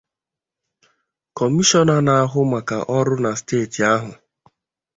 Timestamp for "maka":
2.51-2.77